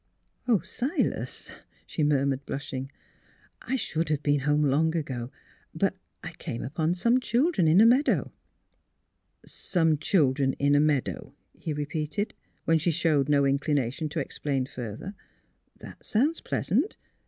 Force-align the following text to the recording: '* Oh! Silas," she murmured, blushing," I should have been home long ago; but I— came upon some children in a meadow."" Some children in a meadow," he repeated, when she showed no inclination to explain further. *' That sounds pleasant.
'* 0.27 0.47
Oh! 0.47 0.61
Silas," 0.61 1.51
she 1.85 2.01
murmured, 2.01 2.43
blushing," 2.47 2.91
I 3.61 3.75
should 3.75 4.09
have 4.09 4.23
been 4.23 4.39
home 4.39 4.63
long 4.63 4.95
ago; 4.97 5.29
but 5.75 5.95
I— 6.23 6.31
came 6.39 6.63
upon 6.63 6.95
some 6.95 7.19
children 7.19 7.67
in 7.67 7.79
a 7.79 7.85
meadow."" 7.85 8.31
Some 9.45 9.99
children 9.99 10.53
in 10.53 10.73
a 10.73 10.79
meadow," 10.79 11.35
he 11.53 11.71
repeated, 11.71 12.33
when 12.65 12.79
she 12.79 12.89
showed 12.89 13.29
no 13.29 13.45
inclination 13.45 14.09
to 14.09 14.19
explain 14.19 14.65
further. 14.65 15.13
*' 15.47 15.77
That 15.81 16.03
sounds 16.03 16.41
pleasant. 16.41 16.97